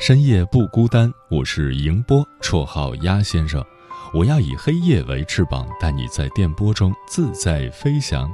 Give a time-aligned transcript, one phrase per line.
[0.00, 1.12] 深夜不孤单。
[1.28, 3.62] 我是迎波，绰号鸭先生。
[4.14, 8.32] 我要以黑夜为翅膀，带你在电波中自在飞翔。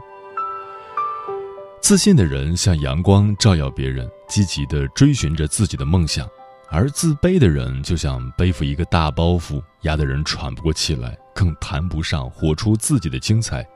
[1.83, 6.25] 自信的人像阳光，照耀别人，积极地追寻着自己的梦想；
[6.71, 11.19] 而自卑的人就像背负一个大包袱，压得人喘不过气来。
[11.35, 13.67] 更谈不上活出自己的精彩。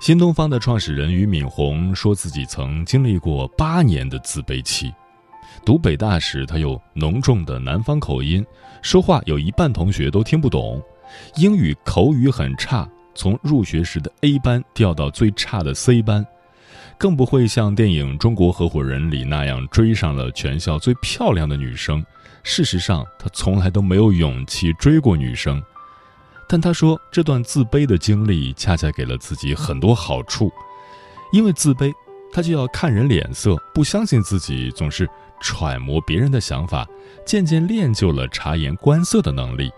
[0.00, 4.94] 新东方的创始人俞敏洪说自己曾经历过八年的自卑期。
[5.64, 8.44] 读北大时，他有浓重的南方口音，
[8.82, 10.82] 说话有一半同学都听不懂，
[11.36, 16.24] 英语口语很差，从入学时的 A 班调到最差的 C 班，
[16.96, 22.04] 更不会像电影《中国合伙人》里那样追上了全校最漂亮的女生。
[22.44, 25.62] 事实上，他从来都没有勇气追过女生。
[26.48, 30.50] 但他说，这段自卑的经历恰恰给了自己很多好处，
[31.30, 31.92] 因为自卑，
[32.32, 35.06] 他就要看人脸色，不相信自己，总是
[35.40, 36.86] 揣摩别人的想法，
[37.26, 39.70] 渐渐练就了察言观色的能力，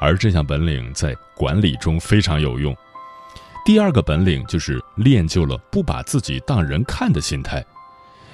[0.00, 2.76] 而这项本领在管理中非常有用。
[3.64, 7.64] 第二个本领就是练就了不把自己当人看的心态，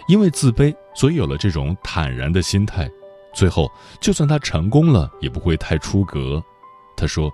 [0.08, 2.90] 因为自卑，所以有了这种坦然的心态，
[3.34, 6.42] 最后就算他成功了，也不会太出格。
[6.96, 7.32] 他说。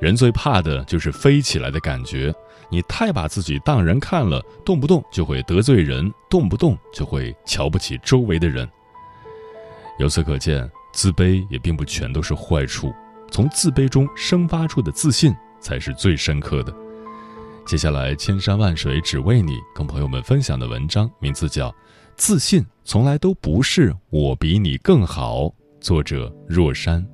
[0.00, 2.34] 人最怕的就是飞起来的感觉，
[2.70, 8.66] 你太把自己当人看了，动不动就会得罪人，动不动就会瞧不起周围的人。
[10.00, 12.90] 由此可见，自卑也并不全都是坏处，
[13.30, 15.30] 从自卑中生发出的自信
[15.60, 16.74] 才是最深刻的。
[17.66, 21.68] 接下来，千山万水只为你，跟朋友们分享的文章名字叫
[22.16, 25.42] 《自信从来都不是我比你更好》，
[25.82, 27.06] 作者若山。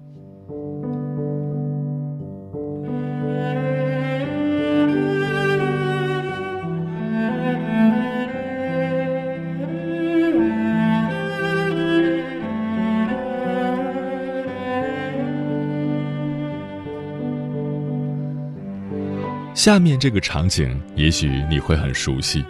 [19.66, 22.44] 下面这个场景，也许你会很熟悉。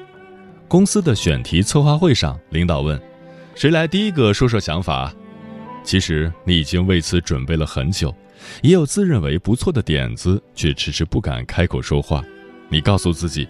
[0.69, 3.01] 公司的选题策划会上，领导问
[3.57, 5.11] ：“谁来第一个说说想法？”
[5.83, 8.15] 其实你已经为此准备了很久，
[8.61, 12.23] 也有自认为不错的点子，却迟迟不敢开口说话。
[12.69, 13.49] 你告诉自己：“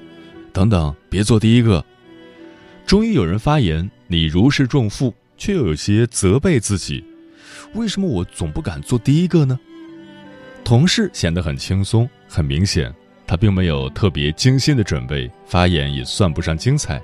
[0.55, 1.85] 等等，别做第一个。”
[2.87, 7.05] 终于有人发言，你如释重负，却又有些责备自己
[7.75, 9.59] ：“为什么我总不敢做第一个呢？”
[10.63, 12.95] 同事显得很轻松，很明显。
[13.27, 17.01] 他并没有特别精心的准备，发言也算不上精彩。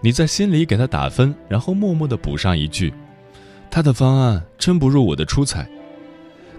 [0.00, 2.92] 你在心里给他打分，然后默默的补上一句
[3.70, 5.66] ：“他的方案真不如我的出彩。”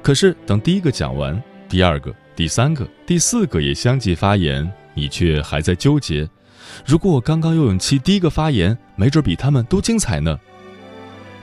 [0.01, 6.27] 可是等第一个讲完，第二个、第三个、第四个也相继发言，你却还在纠结：
[6.85, 10.39] 如果我刚刚有勇气第一个发言，没准比他们都精彩呢。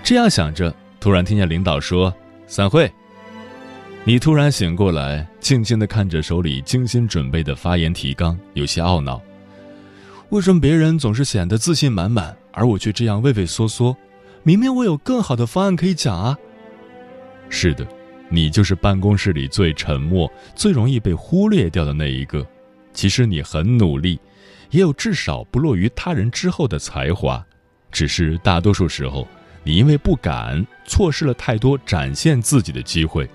[0.02, 2.12] 这样想着，突然听见领导说
[2.48, 2.90] ：“散会。”
[4.04, 9.22] 你突然醒过来，静静地看着手里精心准备的发言提纲，有些懊恼：
[10.30, 13.96] 为什么别人总是显得自信满满，而我却这样畏畏缩缩？
[14.42, 16.36] 明明我有更好的方案可以讲啊！
[17.48, 17.86] 是的，
[18.28, 22.44] 你就是办公室里最沉默、最容易被忽略掉的那一个。
[22.92, 24.18] 其实你很努力，
[24.70, 27.46] 也有至少不落于他人之后的才华，
[27.92, 29.28] 只是大多数时候，
[29.62, 33.30] 你因为不敢，错失了太多展现自己的机会。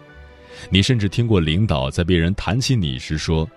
[0.70, 3.50] 你甚至听过领导在别人谈起你时说：“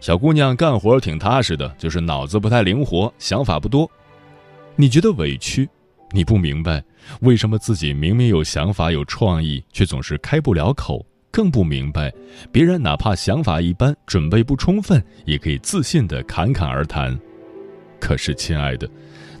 [0.00, 3.90] 小姑娘干活挺踏实的，就是脑子不太灵活，想法不多。”
[4.76, 5.68] 你觉得委屈？
[6.12, 6.82] 你不明白
[7.20, 11.04] 为什么自己明明有想法、有创意，却总是开不了口？
[11.30, 12.12] 更不明白
[12.50, 17.16] 别人哪怕想法一般、准备不充分，也可以自信的侃侃而谈。
[18.00, 18.90] 可是，亲爱的，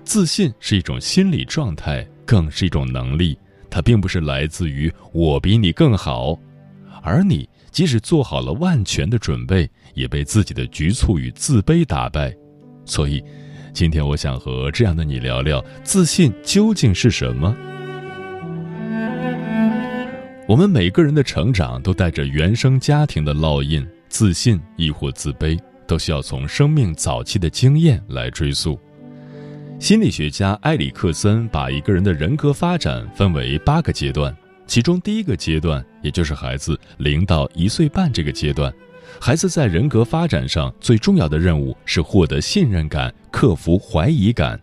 [0.04, 3.36] 自信是一种心理状态，更是一种能力。
[3.68, 6.38] 它并不是来自于我比你更好，
[7.02, 12.34] 而你即使做好了万全的准备，也被自己的局促与自卑打败。
[12.84, 13.22] 所以，
[13.72, 17.56] 今天我想和这样的你聊聊自信究竟是什么。
[20.48, 25.56] 我们每个人的成长都带着原生家庭的烙印，自信亦或自卑，
[25.86, 28.76] 都需要从生命早期的经验来追溯。
[29.78, 34.36] 心理学家埃里克森把一个人的人格发展分为八个阶段，
[34.70, 38.72] 其中第一个阶段，也就是孩子零到一岁半这个阶段，
[39.20, 44.60] 孩子在人格发展上最重要的任务是获得信任感，克服怀疑感。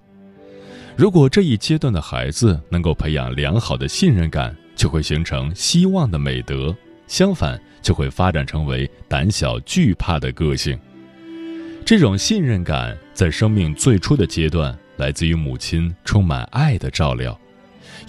[0.95, 6.74] 如果这一阶段的孩子能够培养良好的信任感，就会形成希望的美德，
[7.06, 10.80] 相反就会发展成为胆小惧怕的个性。
[11.86, 17.38] 这种信任感在生命最初的阶段来自于母亲充满爱的照料，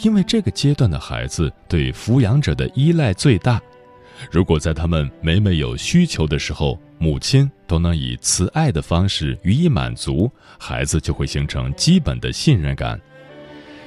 [0.00, 3.60] 因为这个阶段的孩子对抚养者的依赖最大。
[4.30, 13.00] 如果在他们每每有需求的时候，母亲都能以慈爱的方式予以满足，孩子就会形成基本的信任感。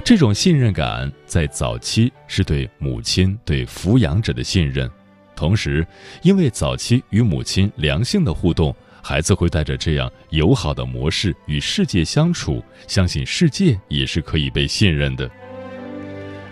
[0.04, 4.90] 这种信任感在早期是对母亲、对抚养者的信任，
[5.36, 5.86] 同时，
[6.24, 15.30] 因为早期与母亲良性的互动，孩子会带着这样友好的模式与世界相处，相信世界也是可以被信任的。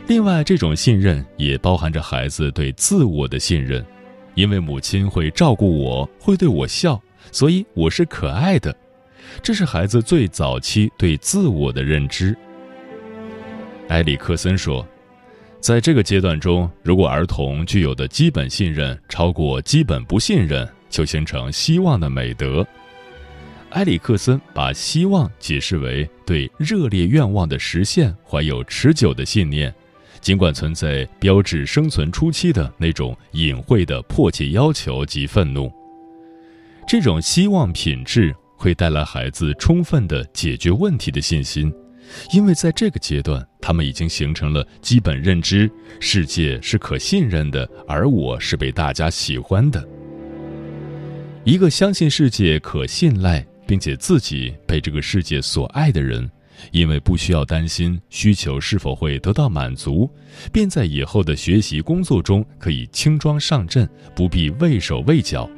[0.10, 3.86] 另外，这种信任也包含着孩子对自我的信任，
[4.34, 7.00] 因为母亲会照顾我，会对我笑，
[7.32, 8.76] 所以我是可爱的。
[9.44, 12.36] 这是孩子最早期对自我的认知。
[13.90, 14.84] 埃里克森说，
[15.60, 22.66] 在这个阶段中，如果儿童具有的基本信任超过基本不信任，就形成希望的美德。
[23.74, 29.72] 埃里克森把希望解释为对热烈愿望的实现怀有持久的信念，
[30.22, 35.72] 尽管存在标志生存初期的那种隐晦的迫切要求及愤怒。
[36.88, 41.72] 这种希望品质会带来孩子充分的解决问题的信心。
[42.34, 45.70] 因为在这个阶段，他们已经形成了基本认知：
[46.00, 49.88] 世界是可信任的，而我是被大家喜欢的。
[51.44, 56.28] 一个相信世界可信赖，并且自己被这个世界所爱的人，
[56.72, 60.10] 因为不需要担心需求是否会得到满足，
[60.52, 65.50] 便在以后的学习工作中可以轻装上阵，不必畏手畏脚。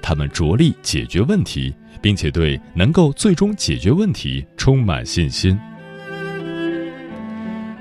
[0.00, 5.58] 他们着力解决问题，并且对能够最终解决问题充满信心。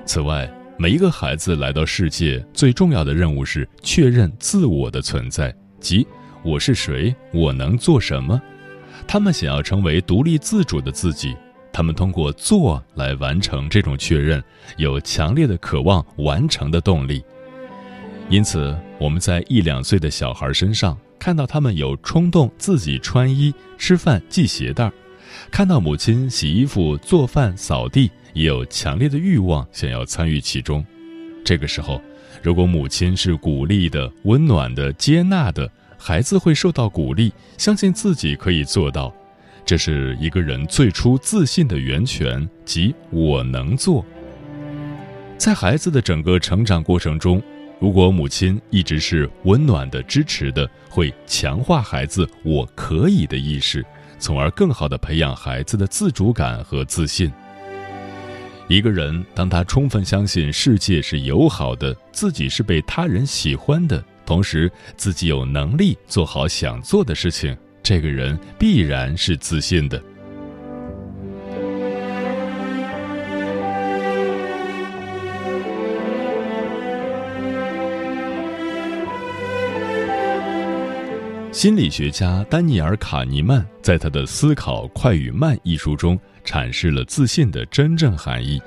[0.05, 6.07] 此外，每一个孩子来到世界最重要的任务是确认自我的存在，即
[6.43, 8.41] 我是谁，我能做什么。
[9.07, 11.35] 他们想要成为独立自主的自己，
[11.79, 14.43] 他们通过做来完成这种确认，
[14.75, 17.23] 有强烈的渴望完成的动力。
[18.29, 24.91] 因此，我们在一两岁的小孩身上看到他们有冲动自己穿衣、吃饭、系鞋带，
[25.49, 28.11] 看到母亲洗衣服、做饭、扫地。
[28.33, 30.85] 也有强烈的欲望想要参与其中，
[31.45, 32.01] 这个时候，
[32.43, 39.15] 如果母亲是鼓励的、温暖的、接纳的，孩子会受到鼓励，相信自己可以做到。
[39.69, 44.03] 这是一个人最初自信的源泉，即我能做。
[45.37, 47.39] 在孩子的整个成长过程中，
[47.79, 53.85] 如果母亲一直是温暖的、支持的，会强化孩子“我可以”的意识，
[54.17, 57.31] 从而更好地培养孩子的自主感和自信。
[58.67, 67.55] 一个人，当他充分相信世界是友好的，自己是被他人喜欢的，同时自己有能力做好想做的事情，
[67.89, 69.99] 这个人必然是自信的。
[81.51, 86.19] 心理学家丹尼尔·卡尼曼在他的《思考快与慢》一书中。
[86.45, 88.61] 阐释了自信的真正含义。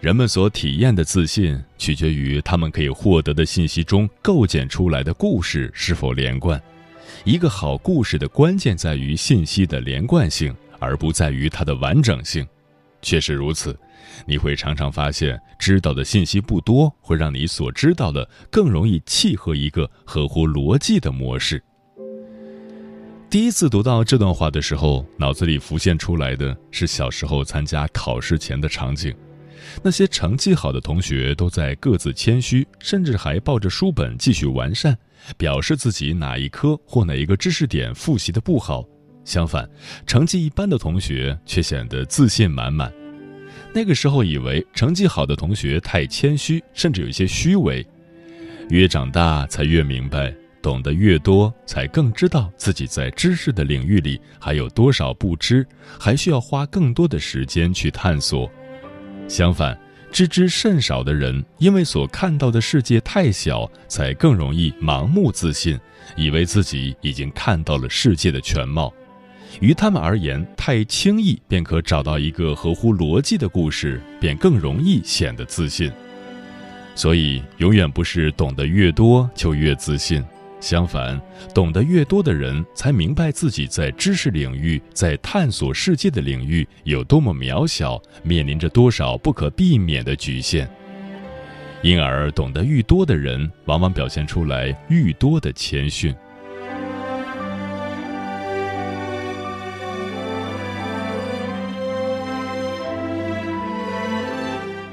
[0.00, 6.60] 人们所体验的自信，取决于他们可以获得的信息中构建出来的故事是否连贯。
[7.26, 12.46] 一个好故事的关键在于信息的连贯性，而不在于它的完整性。
[13.02, 13.76] 确实如此，
[14.28, 21.60] 你会常常发现，知道的信息不多，会让你所知道的更容易契合一个合乎逻辑的模式。
[23.28, 29.12] 第一次读到这段话的时候，脑子里浮现出来的是小时候参加考试前的场景。
[29.82, 34.96] 那些成绩好的同学都在各自谦虚，甚至还抱着书本继续完善，
[35.36, 38.84] 表示自己哪一科或哪一个知识点复习的不好。
[39.24, 39.68] 相反，
[40.06, 42.92] 成绩一般的同学却显得自信满满。
[43.74, 47.84] 那个时候以为成绩好的同学太谦虚，甚至有些虚伪。
[48.68, 55.66] 越长大才越明白，懂得越多，才更知道自己在知识的领域里还有多少不知，
[55.98, 58.50] 还需要花更多的时间去探索。
[59.28, 59.78] 相反，
[60.16, 65.78] 知之甚少的人，因为所看到的世界太小，才更容易盲目自信，
[66.16, 68.90] 以为自己已经看到了世界的全貌。
[69.60, 75.92] 于他们而言，太轻易便可找到一个合乎逻辑的故事，便更容易显得自信。
[76.94, 80.24] 所以，永远不是懂得越多就越自信。
[80.58, 81.20] 相反，
[81.54, 90.68] 懂得越多的人，才明白自己在知识领域、在探索世界的领域有多么渺小，面临着多少不可避免的局限。
[91.82, 96.12] 因而，懂得愈多的人，往往表现出来愈多的谦逊。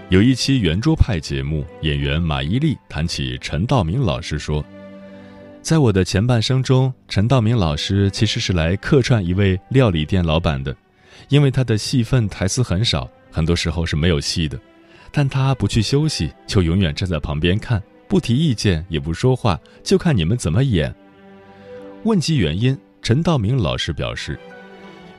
[0.09, 4.63] 有一期圆桌派节目，演员马伊琍谈起陈道明老师说。
[5.63, 10.75] 在我的前半生中，陈道明老师其实是来客串一位料理店老板的，
[11.29, 14.59] 因为他的戏份台词很少，很多时候是没有戏的，
[15.09, 20.93] 但他不去休息，就永远站在旁边看，不提意见，也不说话，就看你们怎么演。
[22.03, 24.37] 问及原因，陈道明老师表示，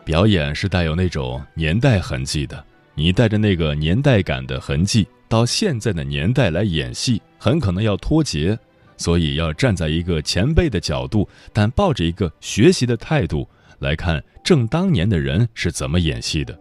[0.05, 2.63] 表演是带有那种年代痕迹的，
[2.95, 8.59] 你带着那个年代感的痕迹到现在的年代来演戏，很可能要脱节。
[8.97, 13.49] 所以要站在一个前辈的角度，但抱着一个学习的态度
[13.79, 16.59] 来看正当年的人是怎么演戏的。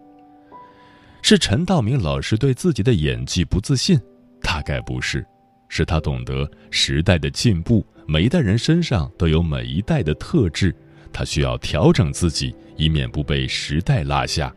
[1.22, 3.98] 是陈道明老师对自己的演技不自信？
[4.42, 5.24] 大概不是，
[5.68, 10.74] 是他懂得时代的进步，每一代人身上都有每一代的特质，
[11.12, 14.54] 他需要调整自己，以免不被时代落下。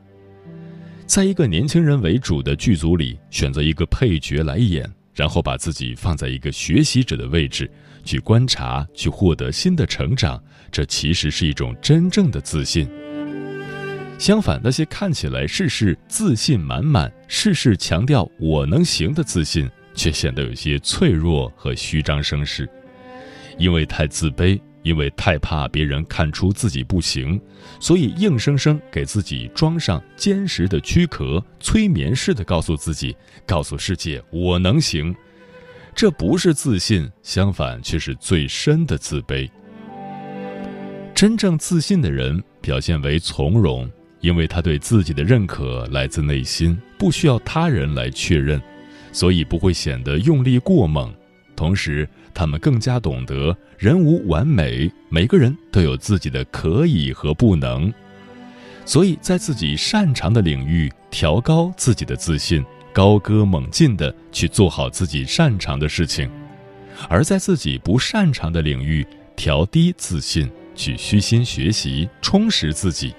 [1.06, 4.86] 在一个年轻人为主的剧组里，选择一个配角来演。
[5.18, 7.70] 然后把自己放在一个学习者的位置，
[8.06, 12.88] 去观察，去获得新的成长，这其实是一种真正的自信。
[14.20, 22.70] 相反，那些看起来事事自信满满、事事强调我能行的自信，却显得有些脆弱和虚张声势，
[23.58, 24.60] 因为太自卑。
[24.84, 27.40] 因为太怕别人看出自己不行，
[27.80, 33.16] 所以硬生生给自己装上坚实的躯壳，催眠似的告诉自己，
[33.46, 35.14] 告诉世界我能行。
[35.94, 39.50] 这不是自信，相反却是最深的自卑。
[41.16, 43.90] 真正自信的人表现为从容，
[44.22, 48.62] 因为他对自己的认可来自内心，不需要他人来确认，
[49.12, 51.12] 所以不会显得用力过猛。
[51.58, 57.92] 同时，他们更加懂得人无完美，每个人都有自己的可以和不能，
[58.86, 66.30] 所以在自己擅长的领域调高自己的自信，高歌猛进的去做好自己擅长的事情；
[67.10, 69.04] 而在自己不擅长的领域
[69.36, 73.16] 调低自信，去虚心学习，充实自己，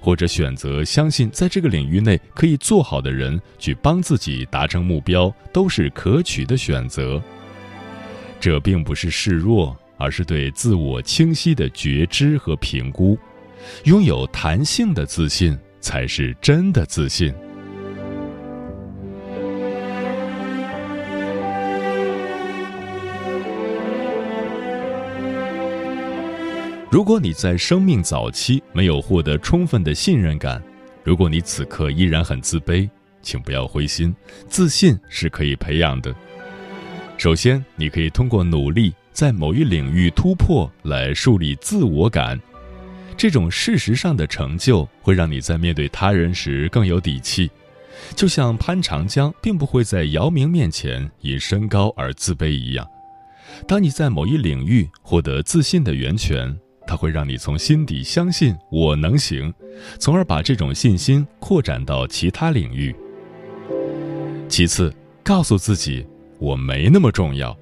[0.00, 7.22] 或者选择相信在这个领域内可以做好的人去帮自己达成目标，都是可取的选择。
[8.38, 13.18] 这并不是示弱，而是对自我清晰的觉知和评估。
[13.84, 17.34] 拥有弹性的自信，才是真的自信。
[26.88, 30.62] 如果你在生命早期没有获得充分的信任感，
[31.02, 32.88] 如果你此刻依然很自卑，
[33.20, 34.14] 请不要灰心，
[34.48, 36.14] 自信是可以培养的。
[37.18, 42.38] 首先，你可以通过努力在某一领域突破来树立自我感，
[43.16, 47.50] 这种事实上的成就会让你在面对他人时更有底气。
[48.14, 52.86] 就像潘长江并不会在姚明面前因身高而自卑一样，
[53.66, 56.54] 当你在某一领域获得自信的源泉，
[56.86, 59.52] 它会让你从心底相信我能行，
[59.98, 62.94] 从而把这种信心扩展到其他领域。
[64.50, 64.94] 其次，
[65.24, 66.06] 告诉自己。
[66.38, 67.56] 我没那么重要，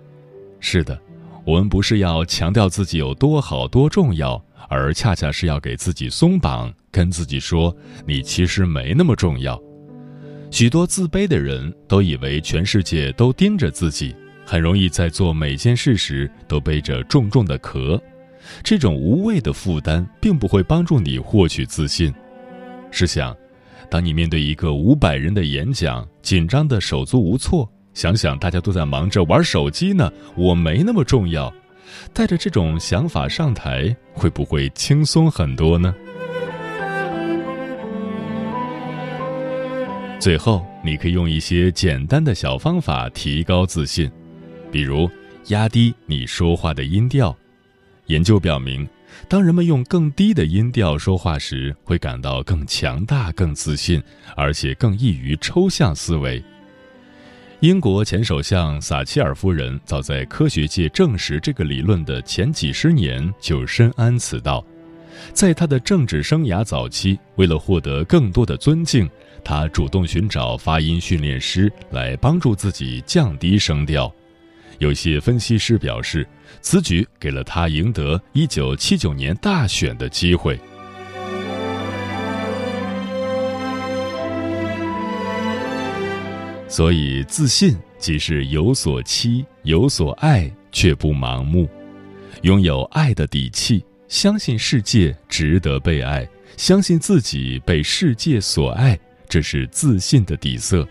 [0.61, 0.99] 是的，
[1.45, 7.75] 我们不是要强调自己有多好多重要，而恰恰是要给自己松绑，跟自己说
[8.07, 9.61] 你其实没那么重要。
[10.51, 14.15] 许多自卑的人都以为全世界都盯着自己，
[14.47, 18.01] 很容易在做每件事时都背着重重的壳，
[18.63, 22.15] 这种无谓的负担并不会帮助你获取自信。
[22.91, 23.37] 试想，
[23.91, 27.69] 当你面对一个五百人的演讲，紧张的手足无措。
[27.95, 31.53] 想想大家都在忙着玩手机呢，我没那么重要。
[32.13, 35.95] 带着这种想法上台，会不会轻松很多呢？
[40.19, 44.11] 最后，你可以用一些简单的小方法提高自信，
[44.73, 45.09] 比如
[45.49, 47.35] 压低你说话的音调。
[48.07, 48.89] 研究表明，
[49.29, 54.03] 当人们用更低的音调说话时，会感到更强大、更自信，
[54.35, 56.43] 而且更易于抽象思维。
[57.65, 64.63] 英国前首相撒切尔夫人早在科学界证实这个理论的前几十年就深谙此道。
[65.33, 69.09] 在他的政治生涯早期，为了获得更多的尊敬，
[69.43, 74.15] 他主动寻找发音训练师来帮助自己降低声调。
[74.79, 76.29] 有些分析师表示，
[76.61, 80.61] 此举给了他赢得1979年大选的机会。
[86.77, 91.69] 所以，自信即是有所期、有所爱，却不盲目，
[92.43, 93.85] 拥有爱的底气。
[94.09, 100.85] 相信世界值得被爱，相信自己被世界所爱，这是自信的底色。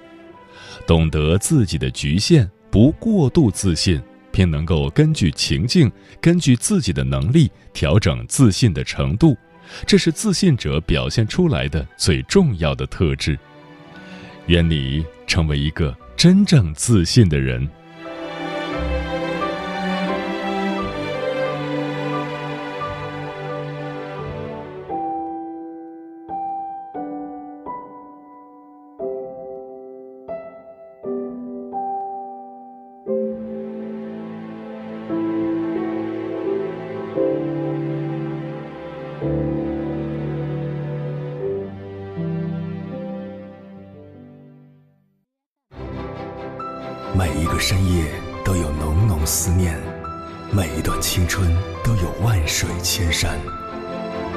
[0.88, 9.36] 懂得自己的局限，不过度自信，并能够根据情境、根据自己的能力调整自信的程度，
[9.86, 13.38] 这是自信者表现出来的最重要的特质。
[14.48, 17.68] 愿你成为一个真正自信的人。
[47.66, 48.04] 深夜
[48.44, 49.80] 都有浓浓思念，
[50.52, 51.50] 每一段青春
[51.82, 53.40] 都有万水千山，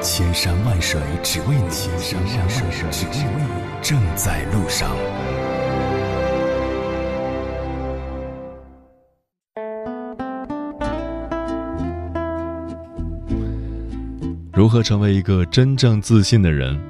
[0.00, 4.96] 千山万水只为你，千山万水只为你，正在路上。
[14.52, 16.80] 如何成为一个真正自信的人？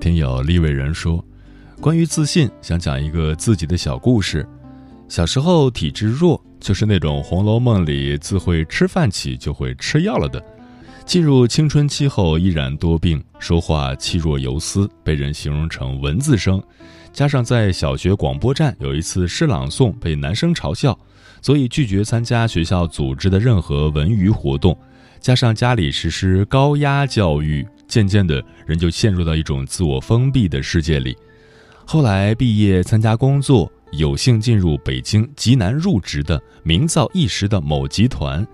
[0.00, 1.22] 听友立伟人说，
[1.78, 4.48] 关于自信，想讲一个自己的小故事。
[5.14, 10.44] 小时候体质弱，就是那种《红楼梦》里自会吃饭起就会吃药了的。
[11.06, 16.60] 进入青春期后依然多病，说话气若游丝，被人形容成蚊子声。
[17.12, 20.98] 加上在小学广播站有一次诗朗诵被男生嘲笑，
[21.40, 24.76] 所以拒绝参加学校组织的任何文娱活动。
[25.20, 31.16] 加上家里实施高压教育，渐渐的人就陷入到一种自我封闭的世界里。
[31.84, 33.70] 后来毕业参加工作。
[33.96, 38.46] 有幸进入北京极难入职的名噪一时的某集团，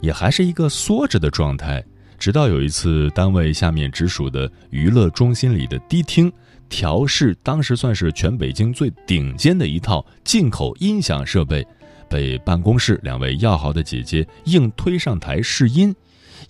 [0.00, 1.84] 也还是一个缩着的状态。
[2.18, 6.32] 直到有一次，单位下面直属的娱乐中心里的迪厅
[6.68, 11.66] 调试，当时算是全北京最顶尖的一套进口音响设备，
[12.08, 15.94] 被办公室两位要好的姐姐硬推上台试音，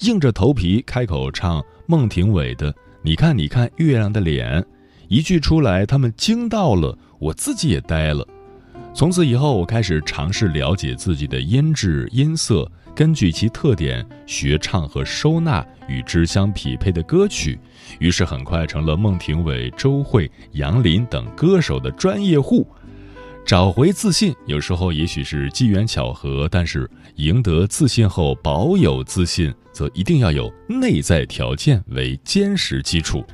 [0.01, 4.61] 硬着头皮开口唱孟庭苇的《你看你看月亮的脸》，
[5.09, 8.27] 一句出来，他们惊到了，我自己也呆了。
[8.95, 17.59] 从此以后，我开始尝试了解自己的音质、音色，根据其特点学唱和收纳与之相匹配的歌曲。
[17.99, 22.65] 于是很快成了孟庭苇、周蕙、杨林等歌手的专业户。
[23.45, 33.25] 找回自信，有时候也许是机缘巧合，但是赢得自信后保有自信，则一定要有内在条件为坚实基础。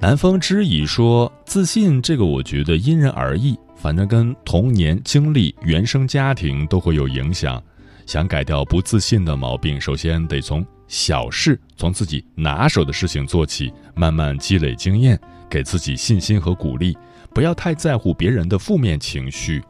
[0.00, 7.62] 南风知已说：“自信这个，我觉得因人而异。”反正跟童年经历、原生家庭都会有影响。
[8.06, 15.20] 想改掉不自信的毛病，首先得从小事、从自己拿手的事情做起，慢慢积累经验，
[15.50, 16.96] 给自己信心和鼓励。
[17.34, 19.62] 不要太在乎别人的负面情绪。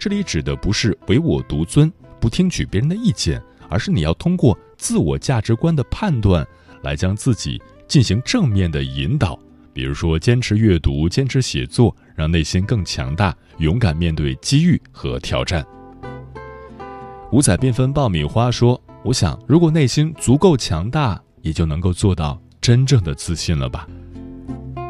[0.00, 6.44] 这里指的不是唯我独尊、不听取别人的意见，而是你要通过自我价值观的判断，
[6.82, 9.38] 来将自己进行正面的引导。
[9.72, 15.64] 比如说，坚持阅读，坚持写作，让内心更强大，勇敢面对机遇和挑战。
[17.32, 23.86] 五彩缤纷爆米花说：“我想，如果内心足够强大，也就能够做到真正的自信了吧。”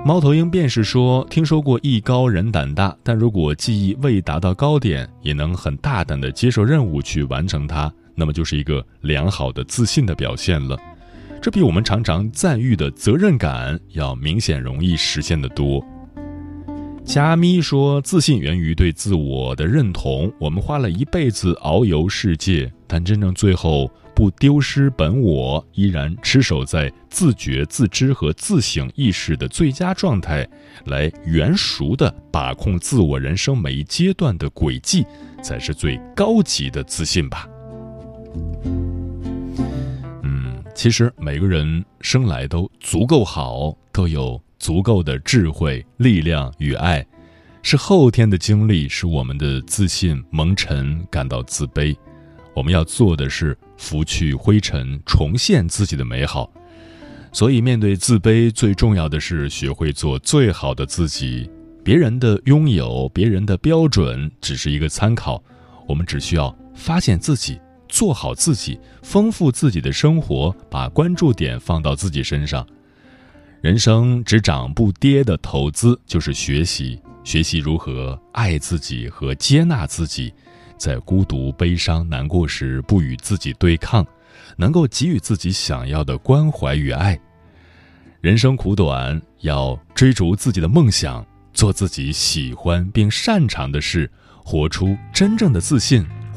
[0.03, 10.79] 猫头鹰便是说：“听说过艺高人胆大，但如果技艺未达到高点，也能很大胆的接受任务去完成它，那么就是一个良好的自信的表现了。”
[11.43, 15.83] 这比我们常常赞誉的责任感要明显容易实现的多。
[17.03, 20.31] 加咪说，自信源于对自我的认同。
[20.39, 30.47] 我们花了一辈子遨游世界，但真正最后不丢失本我，依然持守在自觉、自知和自省意识的最佳状态，
[30.85, 35.07] 来圆熟的把控自我人生每一阶段的轨迹，
[35.43, 37.49] 才是最高级的自信吧。
[40.81, 47.07] 其实每个人生来都足够好，都有足够的智慧、力量与爱，
[47.61, 51.95] 是后天的经历使我们的自信蒙尘，感到自卑。
[52.55, 56.51] 我们要做的是拂去灰尘，重现自己的美好。
[57.31, 61.51] 所以，面对自卑，最重要的是学会做最好的自己。
[61.85, 65.45] 别人的拥有，别人的标准，只是一个参考。
[65.87, 72.67] 我们只需要发现自己，做好自己，丰富自己的生活，把关注点放到自己身上。
[73.61, 80.33] 人生只涨不跌的投资，就是学习，学习如何爱自己和接纳自己。
[80.79, 84.07] 在孤独、悲伤、难过时，不与自己对抗，
[84.57, 87.21] 能够给予自己想要的关怀与爱。
[88.23, 91.23] 人生苦短，要追逐自己的梦想，
[91.53, 94.11] 做自己喜欢并擅长的事，
[94.43, 96.03] 活出真正的自信，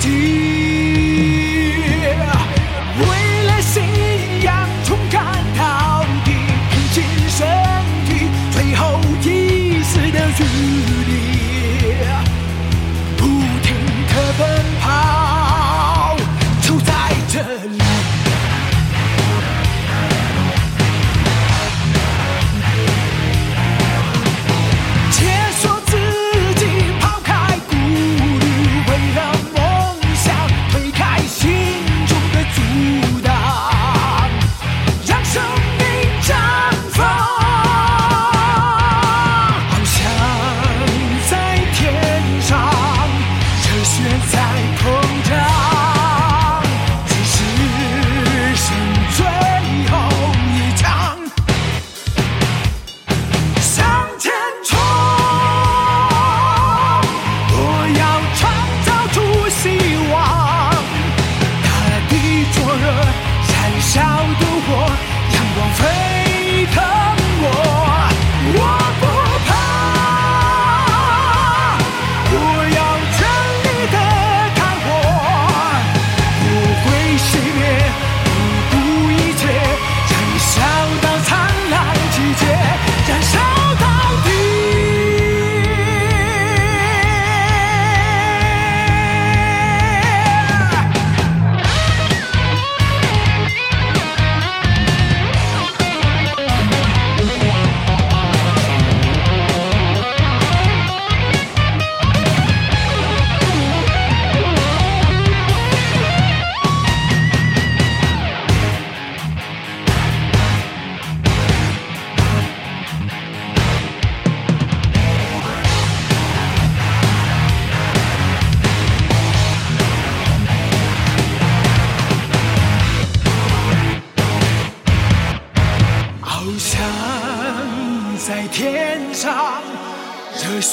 [0.00, 0.39] 在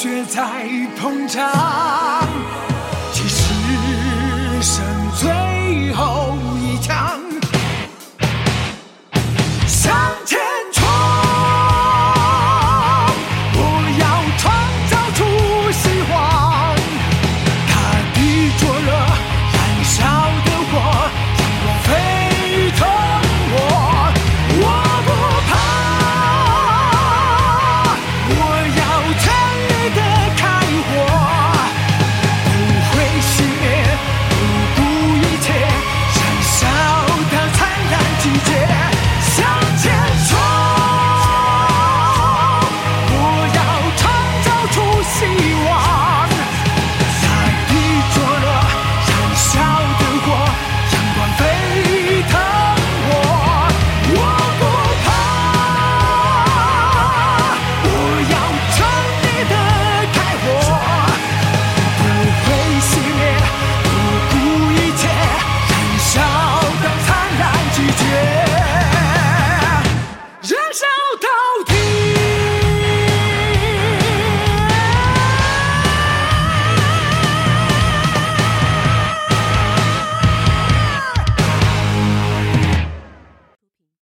[0.00, 0.64] 血在
[0.96, 2.67] 膨胀。